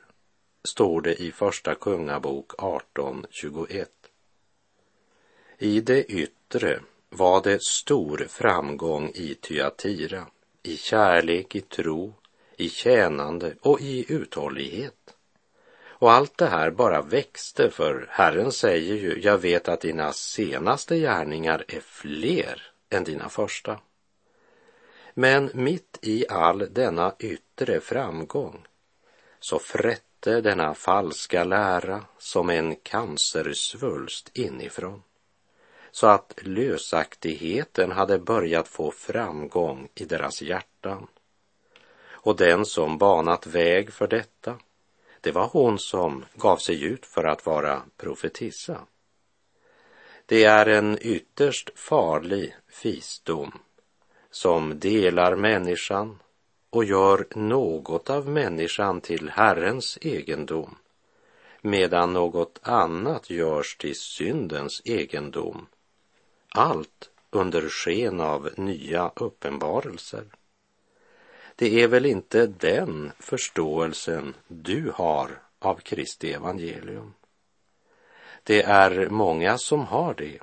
står 0.67 1.01
det 1.01 1.22
i 1.22 1.32
Första 1.32 1.75
Kungabok 1.75 2.51
18.21. 2.51 3.86
I 5.58 5.82
det 5.82 6.03
yttre 6.03 6.79
var 7.10 7.43
det 7.43 7.63
stor 7.63 8.25
framgång 8.29 9.12
i 9.15 9.36
Tyatira, 9.36 10.27
i 10.63 10.77
kärlek, 10.77 11.55
i 11.55 11.62
tro, 11.62 12.13
i 12.58 12.70
tjänande 12.70 13.55
och 13.62 13.82
i 13.82 14.13
uthållighet. 14.13 15.15
Och 15.86 16.12
allt 16.12 16.38
det 16.38 16.46
här 16.46 16.72
bara 16.72 17.01
växte 17.01 17.70
för 17.70 18.08
Herren 18.10 18.51
säger 18.51 18.96
ju, 18.96 19.22
jag 19.22 19.38
vet 19.38 19.67
att 19.67 19.82
dina 19.82 20.13
senaste 20.13 20.98
gärningar 20.98 21.65
är 21.67 21.79
fler 21.79 22.62
än 22.89 23.03
dina 23.03 23.29
första. 23.29 23.79
Men 25.13 25.51
mitt 25.53 26.00
i 26.01 26.25
all 26.29 26.67
denna 26.74 27.15
yttre 27.20 27.79
framgång 27.79 28.65
så 29.39 29.60
frätte 30.24 30.42
denna 30.42 30.74
falska 30.74 31.44
lära 31.44 32.06
som 32.18 32.50
en 32.50 32.75
cancersvulst 32.75 34.30
inifrån 34.34 35.03
så 35.92 36.08
att 36.08 36.34
lösaktigheten 36.42 37.92
hade 37.92 38.20
börjat 38.20 38.68
få 38.68 38.92
framgång 38.92 39.89
i 39.96 40.06
deras 40.06 40.42
hjärtan. 40.42 41.08
Och 42.24 42.36
den 42.36 42.65
som 42.65 42.98
banat 42.98 43.48
väg 43.48 43.94
för 43.94 44.08
detta, 44.08 44.60
det 45.22 45.32
var 45.32 45.48
hon 45.48 45.80
som 45.80 46.25
gav 46.36 46.58
sig 46.58 46.84
ut 46.84 47.06
för 47.06 47.24
att 47.24 47.46
vara 47.46 47.82
profetissa. 47.98 48.77
Det 50.25 50.44
är 50.44 50.65
en 50.65 50.98
ytterst 51.01 51.80
farlig 51.80 52.56
fisdom 52.68 53.51
som 54.32 54.80
delar 54.80 55.36
människan 55.36 56.20
och 56.74 56.86
gör 56.86 57.25
något 57.36 58.10
av 58.10 58.27
människan 58.27 59.01
till 59.01 59.30
Herrens 59.30 59.97
egendom, 60.02 60.76
medan 61.62 62.13
något 62.13 62.60
annat 62.62 63.30
görs 63.30 63.78
till 63.78 63.95
syndens 63.95 64.82
egendom. 64.86 65.67
Allt 66.50 67.10
under 67.30 67.69
sken 67.69 68.19
av 68.21 68.50
nya 68.58 69.12
uppenbarelser. 69.15 70.26
Det 71.56 71.84
är 71.84 71.88
väl 71.88 72.06
inte 72.06 72.47
den 72.47 73.12
förståelsen 73.19 74.34
du 74.47 74.91
har 74.95 75.41
av 75.60 75.76
Kristi 75.76 76.34
evangelium? 76.34 77.13
Det 78.43 78.63
är 78.63 79.10
många 79.10 79.58
som 79.58 79.86
har 79.86 80.13
det 80.13 80.39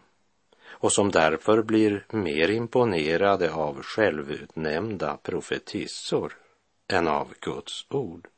och 0.80 0.92
som 0.92 1.10
därför 1.10 1.62
blir 1.62 2.06
mer 2.10 2.50
imponerade 2.50 3.52
av 3.52 3.82
självutnämnda 3.82 5.16
profetissor 5.16 6.36
än 6.88 7.08
av 7.08 7.34
Guds 7.40 7.86
ord. 7.90 8.28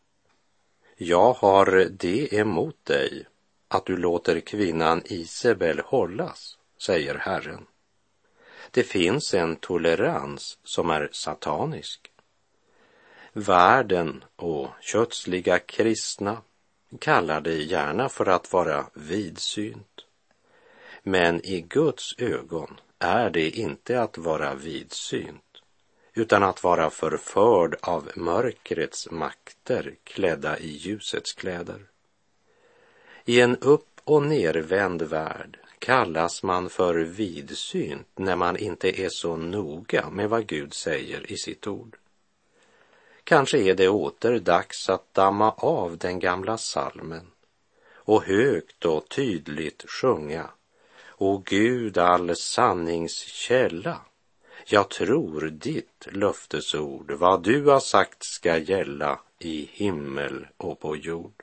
Jag 0.96 1.32
har 1.32 1.88
det 1.90 2.34
emot 2.34 2.84
dig 2.84 3.26
att 3.68 3.86
du 3.86 3.96
låter 3.96 4.40
kvinnan 4.40 5.02
Isabel 5.04 5.80
hållas, 5.84 6.58
säger 6.78 7.14
Herren. 7.14 7.66
Det 8.70 8.82
finns 8.82 9.34
en 9.34 9.56
tolerans 9.56 10.58
som 10.64 10.90
är 10.90 11.08
satanisk. 11.12 12.10
Världen 13.32 14.24
och 14.36 14.68
kötsliga 14.80 15.58
kristna 15.58 16.42
kallar 16.98 17.40
det 17.40 17.62
gärna 17.62 18.08
för 18.08 18.26
att 18.26 18.52
vara 18.52 18.86
vidsynt. 18.94 20.04
Men 21.02 21.46
i 21.46 21.60
Guds 21.60 22.14
ögon 22.18 22.80
är 22.98 23.30
det 23.30 23.50
inte 23.50 24.02
att 24.02 24.18
vara 24.18 24.54
vidsynt, 24.54 25.62
utan 26.14 26.42
att 26.42 26.62
vara 26.62 26.90
förförd 26.90 27.76
av 27.80 28.10
mörkrets 28.16 29.10
makter 29.10 29.94
klädda 30.04 30.58
i 30.58 30.68
ljusets 30.68 31.32
kläder. 31.32 31.80
I 33.24 33.40
en 33.40 33.56
upp 33.56 33.88
och 34.04 34.22
nervänd 34.22 35.02
värld 35.02 35.58
kallas 35.78 36.42
man 36.42 36.70
för 36.70 36.94
vidsynt 36.94 38.08
när 38.16 38.36
man 38.36 38.56
inte 38.56 39.00
är 39.02 39.08
så 39.08 39.36
noga 39.36 40.10
med 40.10 40.28
vad 40.28 40.46
Gud 40.46 40.74
säger 40.74 41.32
i 41.32 41.36
sitt 41.36 41.66
ord. 41.66 41.96
Kanske 43.24 43.58
är 43.58 43.74
det 43.74 43.88
åter 43.88 44.38
dags 44.38 44.88
att 44.88 45.14
damma 45.14 45.50
av 45.52 45.98
den 45.98 46.18
gamla 46.18 46.58
salmen 46.58 47.26
och 47.94 48.24
högt 48.24 48.84
och 48.84 49.08
tydligt 49.08 49.84
sjunga 49.88 50.50
O 51.24 51.42
Gud, 51.44 51.98
all 51.98 52.36
sanningskälla, 52.36 54.00
jag 54.66 54.90
tror 54.90 55.40
ditt 55.40 56.08
löftesord, 56.12 57.10
vad 57.10 57.42
du 57.42 57.64
har 57.64 57.80
sagt 57.80 58.24
ska 58.24 58.58
gälla 58.58 59.20
i 59.38 59.68
himmel 59.72 60.46
och 60.56 60.80
på 60.80 60.96
jord. 60.96 61.42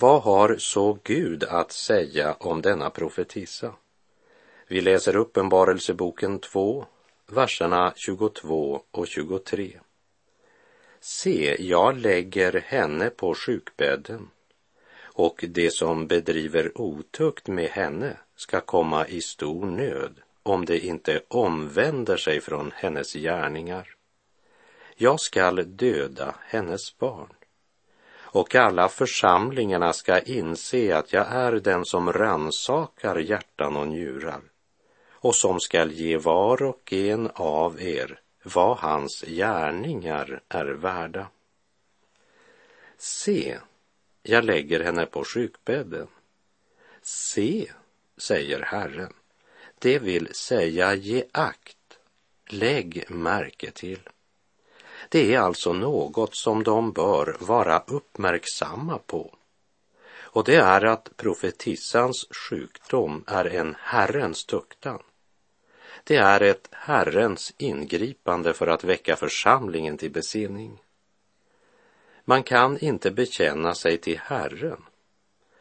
Vad 0.00 0.22
har 0.22 0.56
så 0.58 0.98
Gud 1.04 1.44
att 1.44 1.72
säga 1.72 2.34
om 2.34 2.62
denna 2.62 2.90
profetissa? 2.90 3.74
Vi 4.68 4.80
läser 4.80 5.16
Uppenbarelseboken 5.16 6.38
2, 6.38 6.86
verserna 7.26 7.92
22 7.96 8.82
och 8.90 9.06
23. 9.06 9.80
Se, 11.00 11.56
jag 11.68 11.96
lägger 11.96 12.60
henne 12.60 13.10
på 13.10 13.34
sjukbädden 13.34 14.30
och 15.00 15.44
det 15.48 15.70
som 15.70 16.06
bedriver 16.06 16.80
otukt 16.80 17.48
med 17.48 17.68
henne 17.70 18.16
ska 18.36 18.60
komma 18.60 19.06
i 19.06 19.20
stor 19.20 19.66
nöd 19.66 20.20
om 20.42 20.64
det 20.64 20.78
inte 20.78 21.22
omvänder 21.28 22.16
sig 22.16 22.40
från 22.40 22.72
hennes 22.74 23.12
gärningar. 23.12 23.94
Jag 24.96 25.20
skall 25.20 25.76
döda 25.76 26.34
hennes 26.48 26.98
barn 26.98 27.32
och 28.30 28.54
alla 28.54 28.88
församlingarna 28.88 29.92
ska 29.92 30.20
inse 30.20 30.96
att 30.96 31.12
jag 31.12 31.26
är 31.26 31.52
den 31.52 31.84
som 31.84 32.12
ransakar 32.12 33.16
hjärtan 33.16 33.76
och 33.76 33.88
njurar 33.88 34.40
och 35.10 35.34
som 35.34 35.60
skall 35.60 35.92
ge 35.92 36.16
var 36.16 36.62
och 36.62 36.92
en 36.92 37.30
av 37.34 37.82
er 37.82 38.20
vad 38.42 38.76
hans 38.76 39.20
gärningar 39.20 40.40
är 40.48 40.66
värda. 40.66 41.26
Se, 42.96 43.58
jag 44.22 44.44
lägger 44.44 44.80
henne 44.80 45.06
på 45.06 45.24
sjukbädden. 45.24 46.06
Se, 47.02 47.72
säger 48.16 48.60
Herren, 48.60 49.12
det 49.78 49.98
vill 49.98 50.34
säga 50.34 50.94
ge 50.94 51.24
akt, 51.32 51.98
lägg 52.46 53.10
märke 53.10 53.70
till. 53.70 54.00
Det 55.08 55.34
är 55.34 55.38
alltså 55.38 55.72
något 55.72 56.36
som 56.36 56.62
de 56.62 56.92
bör 56.92 57.36
vara 57.40 57.82
uppmärksamma 57.86 58.98
på. 58.98 59.34
Och 60.16 60.44
det 60.44 60.56
är 60.56 60.84
att 60.84 61.16
profetissans 61.16 62.26
sjukdom 62.30 63.24
är 63.26 63.44
en 63.44 63.76
Herrens 63.80 64.44
tuktan. 64.44 65.02
Det 66.04 66.16
är 66.16 66.40
ett 66.40 66.68
Herrens 66.72 67.54
ingripande 67.58 68.54
för 68.54 68.66
att 68.66 68.84
väcka 68.84 69.16
församlingen 69.16 69.96
till 69.96 70.10
besinning. 70.10 70.78
Man 72.24 72.42
kan 72.42 72.78
inte 72.78 73.10
bekänna 73.10 73.74
sig 73.74 73.98
till 73.98 74.18
Herren 74.18 74.84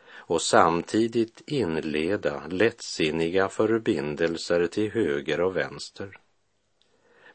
och 0.09 0.41
samtidigt 0.41 1.41
inleda 1.45 2.47
lättsinniga 2.49 3.49
förbindelser 3.49 4.67
till 4.67 4.91
höger 4.91 5.41
och 5.41 5.57
vänster. 5.57 6.19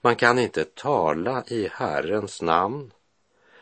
Man 0.05 0.17
kan 0.17 0.39
inte 0.39 0.65
tala 0.65 1.45
i 1.47 1.69
Herrens 1.69 2.43
namn 2.43 2.93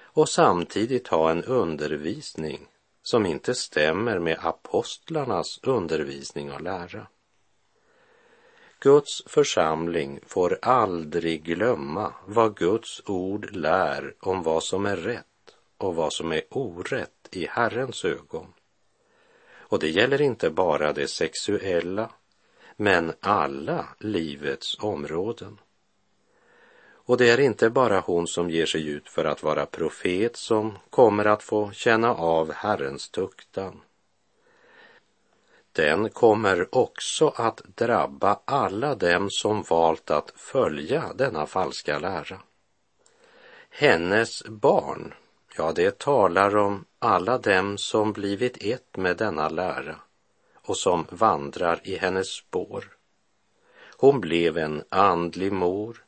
och 0.02 0.28
samtidigt 0.28 1.08
ha 1.08 1.30
en 1.30 1.44
undervisning 1.44 2.68
som 3.02 3.26
inte 3.26 3.54
stämmer 3.54 4.18
med 4.18 4.38
apostlarnas 4.42 5.60
undervisning 5.62 6.52
och 6.52 6.60
lära. 6.60 7.06
Guds 8.78 9.22
församling 9.26 10.20
får 10.26 10.58
aldrig 10.62 11.42
glömma 11.42 12.14
vad 12.26 12.56
Guds 12.56 13.02
ord 13.06 13.56
lär 13.56 14.14
om 14.20 14.42
vad 14.42 14.62
som 14.62 14.86
är 14.86 14.96
rätt 14.96 15.56
och 15.76 15.94
vad 15.94 16.12
som 16.12 16.32
är 16.32 16.42
orätt 16.50 17.28
i 17.30 17.46
Herrens 17.46 18.04
ögon. 18.04 18.52
Och 19.52 19.78
det 19.78 19.88
gäller 19.88 20.20
inte 20.20 20.50
bara 20.50 20.92
det 20.92 21.08
sexuella, 21.08 22.10
men 22.76 23.12
alla 23.20 23.88
livets 23.98 24.76
områden. 24.80 25.58
Och 27.10 27.16
det 27.16 27.30
är 27.30 27.40
inte 27.40 27.70
bara 27.70 28.00
hon 28.00 28.26
som 28.26 28.50
ger 28.50 28.66
sig 28.66 28.88
ut 28.88 29.08
för 29.08 29.24
att 29.24 29.42
vara 29.42 29.66
profet 29.66 30.36
som 30.36 30.78
kommer 30.90 31.24
att 31.24 31.42
få 31.42 31.70
känna 31.72 32.14
av 32.14 32.52
Herrens 32.52 33.08
tuktan. 33.08 33.80
Den 35.72 36.10
kommer 36.10 36.74
också 36.74 37.32
att 37.36 37.62
drabba 37.74 38.40
alla 38.44 38.94
dem 38.94 39.30
som 39.30 39.62
valt 39.62 40.10
att 40.10 40.32
följa 40.36 41.04
denna 41.14 41.46
falska 41.46 41.98
lära. 41.98 42.40
Hennes 43.70 44.44
barn, 44.44 45.14
ja, 45.56 45.72
det 45.72 45.98
talar 45.98 46.56
om 46.56 46.84
alla 46.98 47.38
dem 47.38 47.78
som 47.78 48.12
blivit 48.12 48.64
ett 48.64 48.96
med 48.96 49.16
denna 49.16 49.48
lära 49.48 49.96
och 50.54 50.76
som 50.76 51.06
vandrar 51.10 51.80
i 51.84 51.96
hennes 51.96 52.28
spår. 52.28 52.84
Hon 53.96 54.20
blev 54.20 54.58
en 54.58 54.82
andlig 54.88 55.52
mor 55.52 56.04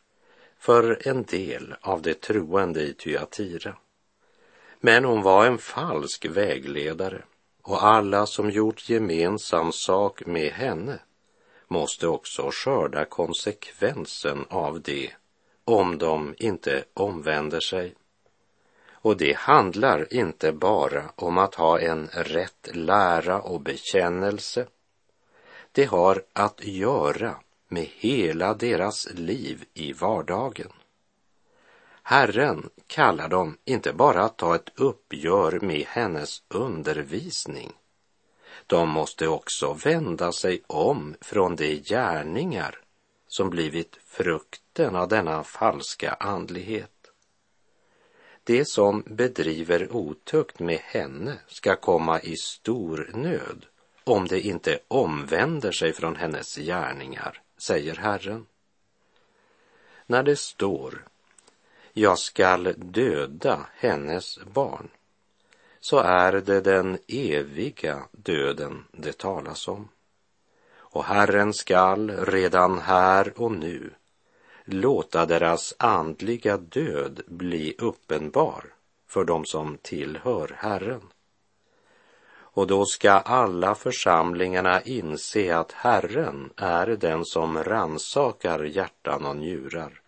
för 0.62 1.08
en 1.08 1.22
del 1.22 1.74
av 1.80 2.02
de 2.02 2.14
troende 2.14 2.82
i 2.82 2.94
Tyatira. 2.94 3.76
Men 4.80 5.04
hon 5.04 5.22
var 5.22 5.46
en 5.46 5.58
falsk 5.58 6.26
vägledare 6.26 7.22
och 7.62 7.84
alla 7.84 8.26
som 8.26 8.50
gjort 8.50 8.88
gemensam 8.88 9.72
sak 9.72 10.26
med 10.26 10.52
henne 10.52 10.98
måste 11.68 12.08
också 12.08 12.50
skörda 12.52 13.04
konsekvensen 13.04 14.44
av 14.48 14.80
det 14.80 15.10
om 15.64 15.98
de 15.98 16.34
inte 16.38 16.84
omvänder 16.94 17.60
sig. 17.60 17.94
Och 18.90 19.16
det 19.16 19.36
handlar 19.36 20.14
inte 20.14 20.52
bara 20.52 21.04
om 21.16 21.38
att 21.38 21.54
ha 21.54 21.80
en 21.80 22.08
rätt 22.12 22.68
lära 22.72 23.40
och 23.40 23.60
bekännelse. 23.60 24.66
Det 25.72 25.84
har 25.84 26.22
att 26.32 26.64
göra 26.64 27.36
med 27.72 27.88
hela 27.96 28.54
deras 28.54 29.08
liv 29.14 29.64
i 29.74 29.92
vardagen. 29.92 30.72
Herren 32.02 32.70
kallar 32.86 33.28
dem 33.28 33.56
inte 33.64 33.92
bara 33.92 34.22
att 34.22 34.36
ta 34.36 34.54
ett 34.54 34.70
uppgör 34.74 35.60
med 35.60 35.84
hennes 35.88 36.42
undervisning. 36.48 37.72
De 38.66 38.88
måste 38.88 39.28
också 39.28 39.72
vända 39.72 40.32
sig 40.32 40.62
om 40.66 41.14
från 41.20 41.56
de 41.56 41.76
gärningar 41.76 42.78
som 43.28 43.50
blivit 43.50 43.98
frukten 44.06 44.96
av 44.96 45.08
denna 45.08 45.44
falska 45.44 46.12
andlighet. 46.12 46.90
De 48.44 48.64
som 48.64 49.02
bedriver 49.06 49.96
otukt 49.96 50.58
med 50.58 50.78
henne 50.78 51.38
ska 51.46 51.76
komma 51.76 52.20
i 52.20 52.36
stor 52.36 53.10
nöd 53.14 53.66
om 54.04 54.26
de 54.26 54.40
inte 54.40 54.78
omvänder 54.88 55.72
sig 55.72 55.92
från 55.92 56.16
hennes 56.16 56.56
gärningar 56.56 57.42
säger 57.62 57.94
Herren. 57.94 58.46
När 60.06 60.22
det 60.22 60.36
står 60.36 61.04
jag 61.92 62.18
skall 62.18 62.74
döda 62.76 63.66
hennes 63.74 64.38
barn 64.38 64.88
så 65.80 65.98
är 65.98 66.32
det 66.32 66.60
den 66.60 66.98
eviga 67.08 68.02
döden 68.12 68.84
det 68.92 69.18
talas 69.18 69.68
om. 69.68 69.88
Och 70.74 71.04
Herren 71.04 71.54
skall 71.54 72.10
redan 72.10 72.78
här 72.78 73.32
och 73.36 73.52
nu 73.52 73.90
låta 74.64 75.26
deras 75.26 75.74
andliga 75.78 76.56
död 76.56 77.22
bli 77.26 77.74
uppenbar 77.78 78.64
för 79.06 79.24
dem 79.24 79.44
som 79.44 79.78
tillhör 79.82 80.56
Herren. 80.58 81.02
Och 82.54 82.66
då 82.66 82.86
ska 82.86 83.10
alla 83.12 83.74
församlingarna 83.74 84.82
inse 84.82 85.56
att 85.56 85.72
Herren 85.72 86.50
är 86.56 86.86
den 86.86 87.24
som 87.24 87.64
ransakar 87.64 88.64
hjärtan 88.64 89.26
och 89.26 89.36
njurar 89.36 90.00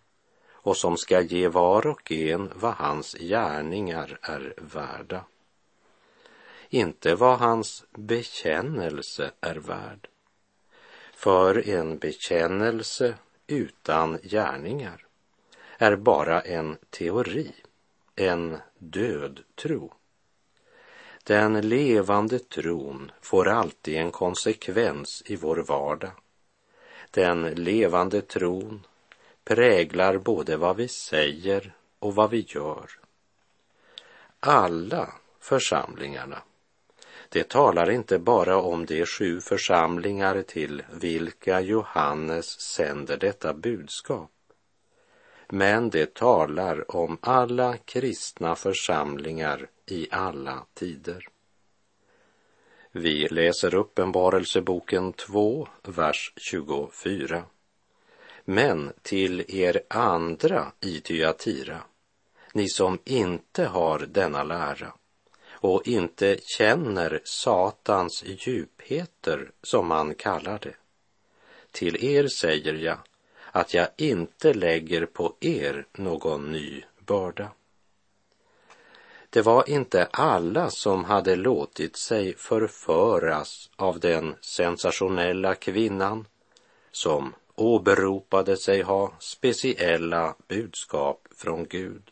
och 0.51 0.77
som 0.77 0.97
ska 0.97 1.21
ge 1.21 1.47
var 1.47 1.87
och 1.87 2.11
en 2.11 2.51
vad 2.55 2.73
hans 2.73 3.13
gärningar 3.13 4.19
är 4.21 4.53
värda. 4.57 5.23
Inte 6.69 7.15
vad 7.15 7.39
hans 7.39 7.85
bekännelse 7.91 9.31
är 9.41 9.55
värd. 9.55 10.07
För 11.13 11.69
en 11.69 11.97
bekännelse 11.97 13.15
utan 13.47 14.19
gärningar 14.23 15.05
är 15.77 15.95
bara 15.95 16.41
en 16.41 16.77
teori, 16.89 17.51
en 18.15 18.57
död 18.77 19.39
tro. 19.55 19.93
Den 21.27 21.69
levande 21.69 22.39
tron 22.39 23.11
får 23.21 23.47
alltid 23.47 23.95
en 23.97 24.11
konsekvens 24.11 25.23
i 25.25 25.35
vår 25.35 25.57
vardag. 25.57 26.11
Den 27.11 27.41
levande 27.41 28.21
tron 28.21 28.85
präglar 29.43 30.17
både 30.17 30.57
vad 30.57 30.75
vi 30.75 30.87
säger 30.87 31.73
och 31.99 32.15
vad 32.15 32.29
vi 32.29 32.45
gör. 32.47 32.89
Alla 34.39 35.13
församlingarna, 35.39 36.41
det 37.29 37.49
talar 37.49 37.91
inte 37.91 38.19
bara 38.19 38.57
om 38.57 38.85
de 38.85 39.05
sju 39.05 39.41
församlingar 39.41 40.41
till 40.41 40.83
vilka 40.91 41.61
Johannes 41.61 42.59
sänder 42.59 43.17
detta 43.17 43.53
budskap, 43.53 44.31
men 45.47 45.89
det 45.89 46.13
talar 46.13 46.95
om 46.95 47.17
alla 47.21 47.77
kristna 47.77 48.55
församlingar 48.55 49.69
i 49.85 50.07
alla 50.11 50.65
tider. 50.73 51.27
Vi 52.91 53.27
läser 53.27 53.75
Uppenbarelseboken 53.75 55.13
2, 55.13 55.67
vers 55.83 56.33
24. 56.37 57.43
Men 58.45 58.93
till 59.01 59.55
er 59.55 59.81
andra 59.89 60.71
i 60.81 61.01
Tyatira, 61.01 61.83
ni 62.53 62.69
som 62.69 62.99
inte 63.03 63.65
har 63.65 63.99
denna 63.99 64.43
lära 64.43 64.93
och 65.49 65.87
inte 65.87 66.37
känner 66.57 67.21
Satans 67.23 68.23
djupheter, 68.25 69.51
som 69.63 69.87
man 69.87 70.15
kallar 70.15 70.59
det. 70.59 70.75
Till 71.71 72.05
er 72.05 72.27
säger 72.27 72.73
jag 72.73 72.97
att 73.51 73.73
jag 73.73 73.87
inte 73.97 74.53
lägger 74.53 75.05
på 75.05 75.35
er 75.39 75.85
någon 75.93 76.51
ny 76.51 76.83
börda. 77.05 77.51
Det 79.35 79.41
var 79.41 79.69
inte 79.69 80.05
alla 80.05 80.69
som 80.69 81.03
hade 81.03 81.35
låtit 81.35 81.95
sig 81.95 82.35
förföras 82.35 83.69
av 83.75 83.99
den 83.99 84.35
sensationella 84.41 85.55
kvinnan 85.55 86.27
som 86.91 87.35
åberopade 87.55 88.57
sig 88.57 88.81
ha 88.81 89.13
speciella 89.19 90.35
budskap 90.47 91.27
från 91.35 91.65
Gud. 91.65 92.11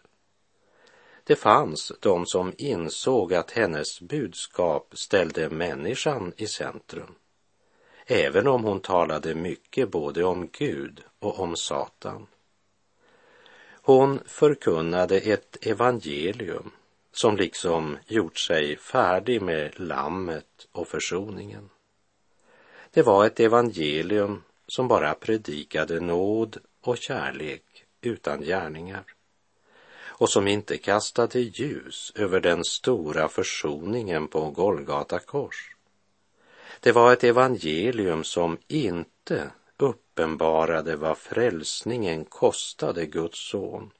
Det 1.24 1.36
fanns 1.36 1.92
de 2.00 2.26
som 2.26 2.54
insåg 2.58 3.34
att 3.34 3.52
hennes 3.52 4.02
budskap 4.02 4.88
ställde 4.94 5.50
människan 5.50 6.34
i 6.38 6.48
centrum, 6.48 7.16
även 8.06 8.48
om 8.48 8.64
hon 8.64 8.80
talade 8.80 9.36
mycket 9.36 9.92
både 9.92 10.24
om 10.24 10.50
Gud 10.52 11.04
och 11.20 11.40
om 11.40 11.56
Satan. 11.56 12.28
Hon 13.82 14.20
förkunnade 14.26 15.18
ett 15.18 15.66
evangelium 15.66 16.72
som 17.14 17.38
liksom 17.38 17.98
gjort 18.08 18.38
sig 18.38 18.78
färdig 18.78 19.42
med 19.42 19.80
lammet 19.80 20.68
och 20.72 20.88
försoningen. 20.88 21.70
Det 22.92 23.02
var 23.02 23.26
ett 23.26 23.40
evangelium 23.40 24.44
som 24.68 24.88
bara 24.88 25.14
predikade 25.14 26.00
nåd 26.00 26.58
och 26.82 26.98
kärlek 26.98 27.64
utan 28.02 28.42
gärningar. 28.42 29.04
och 30.16 30.30
som 30.30 30.48
inte 30.48 30.78
kastade 30.78 31.40
ljus 31.40 32.12
över 32.16 32.40
den 32.40 32.64
stora 32.64 33.28
försoningen 33.28 34.28
på 34.28 34.50
Golgata 34.50 35.20
kors. 35.20 35.76
Det 36.80 36.92
var 36.92 37.14
ett 37.14 37.24
evangelium 37.24 38.24
som 38.24 38.58
inte 38.68 39.52
uppenbarade 39.78 40.96
vad 40.96 41.18
frälsningen 41.18 42.26
kostade 42.26 43.06
Guds 43.06 43.50
son 43.50 43.92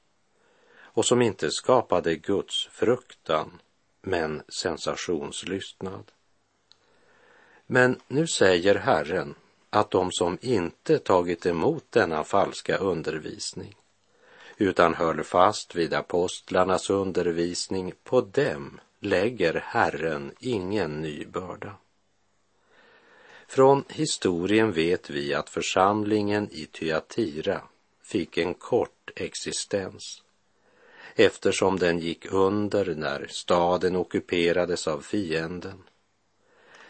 och 0.94 1.04
som 1.04 1.22
inte 1.22 1.50
skapade 1.50 2.16
Guds 2.16 2.66
fruktan 2.66 3.60
men 4.02 4.42
sensationslystnad. 4.48 6.12
Men 7.66 8.00
nu 8.08 8.26
säger 8.26 8.74
Herren 8.74 9.34
att 9.70 9.90
de 9.90 10.12
som 10.12 10.38
inte 10.40 10.98
tagit 10.98 11.46
emot 11.46 11.84
denna 11.90 12.24
falska 12.24 12.76
undervisning 12.76 13.74
utan 14.56 14.94
höll 14.94 15.24
fast 15.24 15.74
vid 15.74 15.94
apostlarnas 15.94 16.90
undervisning, 16.90 17.92
på 18.04 18.20
dem 18.20 18.80
lägger 19.00 19.54
Herren 19.54 20.32
ingen 20.40 21.02
ny 21.02 21.26
börda. 21.26 21.76
Från 23.46 23.84
historien 23.88 24.72
vet 24.72 25.10
vi 25.10 25.34
att 25.34 25.50
församlingen 25.50 26.48
i 26.50 26.66
Thyatira 26.66 27.62
fick 28.02 28.38
en 28.38 28.54
kort 28.54 29.10
existens 29.16 30.23
eftersom 31.14 31.78
den 31.78 31.98
gick 31.98 32.32
under 32.32 32.94
när 32.94 33.26
staden 33.30 33.96
ockuperades 33.96 34.88
av 34.88 35.00
fienden. 35.00 35.82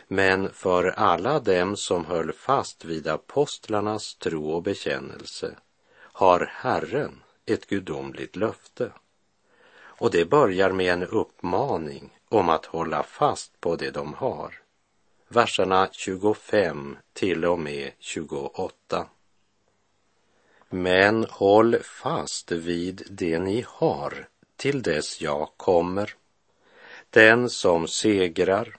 Men 0.09 0.51
för 0.51 0.85
alla 0.85 1.41
dem 1.41 1.77
som 1.77 2.05
höll 2.05 2.33
fast 2.33 2.85
vid 2.85 3.09
apostlarnas 3.09 4.15
tro 4.15 4.51
och 4.51 4.63
bekännelse 4.63 5.57
har 5.97 6.51
Herren 6.53 7.23
ett 7.47 7.67
gudomligt 7.67 8.37
löfte. 8.37 8.93
Och 9.77 10.11
det 10.11 10.25
börjar 10.25 10.73
med 10.73 10.93
en 10.93 11.03
uppmaning 11.03 12.19
om 12.29 12.49
att 12.49 12.67
hålla 12.67 13.03
fast 13.03 13.61
på 13.61 13.77
det 13.77 13.91
de 13.91 14.15
har. 14.15 14.55
Verserna 15.29 15.89
25 15.93 16.97
till 17.13 17.45
och 17.45 17.59
med 17.59 17.91
28. 17.99 19.07
Men 20.75 21.27
håll 21.31 21.77
fast 21.83 22.53
vid 22.53 23.03
det 23.11 23.39
ni 23.39 23.65
har. 23.69 24.29
Till 24.57 24.83
dess 24.83 25.21
jag 25.21 25.49
kommer. 25.57 26.15
Den 27.11 27.51
som 27.51 27.89
segrar 27.89 28.77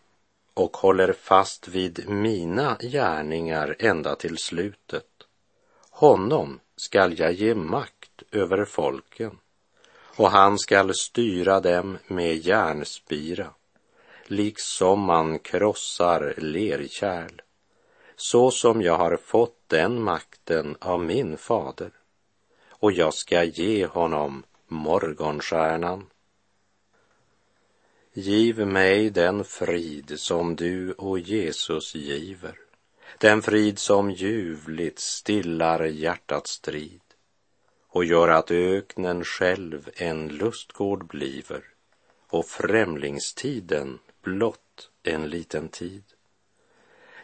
och 0.53 0.77
håller 0.77 1.13
fast 1.13 1.67
vid 1.67 2.10
mina 2.10 2.77
gärningar 2.81 3.75
ända 3.79 4.15
till 4.15 4.38
slutet, 4.38 5.08
honom 5.89 6.60
skall 6.75 7.19
jag 7.19 7.34
ge 7.34 7.55
makt 7.55 8.23
över 8.31 8.65
folken. 8.65 9.38
Och 10.17 10.31
han 10.31 10.60
skall 10.60 10.95
styra 10.95 11.60
dem 11.60 11.97
med 12.08 12.36
järnspira, 12.38 13.49
liksom 14.25 14.99
man 14.99 15.39
krossar 15.39 16.34
lerkärl, 16.38 17.41
så 18.15 18.51
som 18.51 18.82
jag 18.82 18.97
har 18.97 19.17
fått 19.17 19.63
den 19.67 20.01
makten 20.01 20.75
av 20.80 21.04
min 21.04 21.38
fader, 21.38 21.91
och 22.69 22.91
jag 22.91 23.13
ska 23.13 23.43
ge 23.43 23.86
honom 23.86 24.43
morgonstjärnan. 24.67 26.06
Giv 28.13 28.67
mig 28.67 29.10
den 29.10 29.43
frid 29.43 30.19
som 30.19 30.56
du 30.56 30.91
och 30.91 31.19
Jesus 31.19 31.95
giver, 31.95 32.60
den 33.19 33.41
frid 33.41 33.80
som 33.80 34.12
ljuvligt 34.12 34.99
stillar 34.99 35.84
hjärtats 35.86 36.51
strid 36.51 37.01
och 37.88 38.06
gör 38.06 38.28
att 38.28 38.51
öknen 38.51 39.23
själv 39.23 39.89
en 39.95 40.28
lustgård 40.28 41.08
bliver 41.08 41.63
och 42.28 42.45
främlingstiden 42.45 43.99
blott 44.21 44.89
en 45.04 45.30
liten 45.30 45.69
tid. 45.69 46.04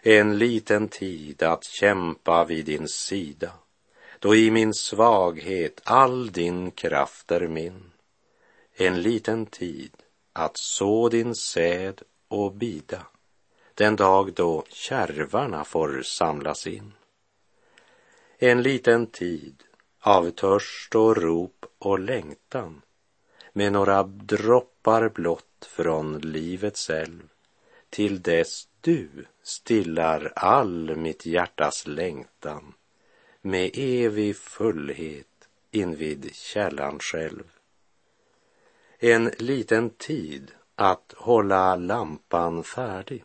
En 0.04 0.38
liten 0.38 0.88
tid 0.88 1.44
att 1.44 1.64
kämpa 1.64 2.46
vid 2.46 2.66
din 2.66 2.88
sida, 2.88 3.52
då 4.20 4.36
i 4.36 4.52
min 4.52 4.74
svaghet 4.74 5.82
all 5.84 6.32
din 6.32 6.72
kraft 6.72 7.32
är 7.32 7.48
min. 7.48 7.92
En 8.74 9.02
liten 9.02 9.46
tid 9.46 9.92
att 10.34 10.58
så 10.58 11.10
din 11.10 11.36
säd 11.36 12.02
och 12.28 12.54
bida, 12.54 13.08
den 13.74 13.96
dag 13.96 14.34
då 14.34 14.64
kärvarna 14.70 15.64
får 15.64 16.02
samlas 16.02 16.68
in. 16.68 16.94
En 18.38 18.62
liten 18.62 19.08
tid 19.08 19.64
av 20.00 20.32
törst 20.32 20.96
och 20.96 21.18
rop 21.18 21.66
och 21.80 22.00
längtan 22.00 22.82
med 23.54 23.72
några 23.72 24.04
droppar 24.04 25.10
blott 25.10 25.68
från 25.70 26.20
livets 26.20 26.90
älv 26.90 27.30
till 27.90 28.22
dess 28.22 28.68
du 28.82 29.10
stillar 29.44 30.34
all 30.36 30.96
mitt 30.96 31.26
hjärtas 31.26 31.88
längtan 31.88 32.74
med 33.41 33.72
evig 33.74 34.36
fullhet 34.36 35.28
invid 35.72 36.36
källan 36.36 37.00
själv. 37.00 37.44
En 39.00 39.32
liten 39.38 39.89
tid 39.89 40.52
att 40.76 41.13
hålla 41.17 41.76
lampan 41.76 42.63
färdig. 42.63 43.24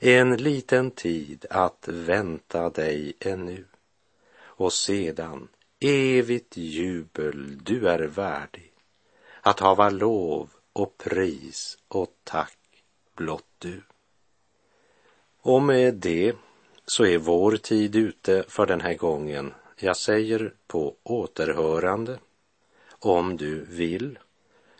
En 0.00 0.36
liten 0.36 0.90
tid 0.90 1.46
att 1.50 1.88
vänta 1.88 2.70
dig 2.70 3.12
ännu. 3.20 3.64
Och 4.42 4.72
sedan 4.72 5.48
evigt 5.80 6.56
jubel 6.56 7.58
du 7.64 7.88
är 7.88 7.98
värdig 7.98 8.72
att 9.40 9.60
hava 9.60 9.90
lov 9.90 10.50
och 10.72 10.98
pris 10.98 11.78
och 11.88 12.14
tack 12.24 12.58
blott 13.16 13.54
du. 13.58 13.82
Och 15.42 15.62
med 15.62 15.94
det 15.94 16.36
så 16.86 17.04
är 17.04 17.18
vår 17.18 17.56
tid 17.56 17.96
ute 17.96 18.44
för 18.48 18.66
den 18.66 18.80
här 18.80 18.94
gången. 18.94 19.54
Jag 19.76 19.96
säger 19.96 20.54
på 20.66 20.96
återhörande 21.02 22.18
om 22.98 23.36
du 23.36 23.64
vill 23.64 24.18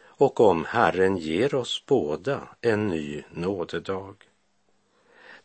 och 0.03 0.41
om 0.41 0.65
Herren 0.65 1.17
ger 1.17 1.55
oss 1.55 1.85
båda 1.87 2.49
en 2.61 2.89
ny 2.89 3.23
nådedag. 3.31 4.15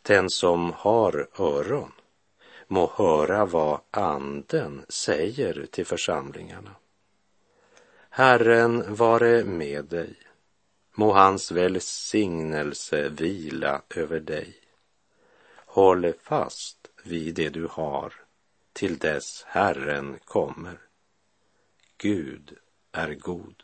Den 0.02 0.30
som 0.30 0.72
har 0.72 1.28
öron 1.38 1.92
må 2.66 2.92
höra 2.94 3.44
vad 3.44 3.80
Anden 3.90 4.84
säger 4.88 5.66
till 5.70 5.86
församlingarna. 5.86 6.70
Herren 8.10 8.94
vare 8.94 9.44
med 9.44 9.84
dig. 9.84 10.14
Må 10.94 11.12
hans 11.12 11.52
välsignelse 11.52 13.08
vila 13.08 13.82
över 13.94 14.20
dig. 14.20 14.65
Håll 15.76 16.12
fast 16.22 16.76
vid 17.04 17.34
det 17.34 17.48
du 17.48 17.68
har 17.70 18.12
till 18.72 18.98
dess 18.98 19.44
Herren 19.46 20.18
kommer. 20.24 20.78
Gud 21.98 22.52
är 22.92 23.14
god. 23.14 23.62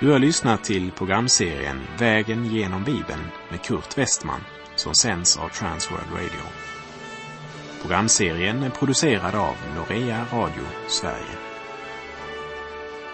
Du 0.00 0.10
har 0.10 0.18
lyssnat 0.18 0.64
till 0.64 0.92
programserien 0.92 1.82
Vägen 1.98 2.44
genom 2.44 2.84
Bibeln 2.84 3.26
med 3.50 3.62
Kurt 3.62 3.98
Westman 3.98 4.40
som 4.76 4.94
sänds 4.94 5.38
av 5.38 5.48
Transworld 5.48 6.12
Radio. 6.12 6.44
Programserien 7.82 8.62
är 8.62 8.70
producerad 8.70 9.34
av 9.34 9.54
Norea 9.76 10.26
Radio 10.32 10.64
Sverige. 10.88 11.53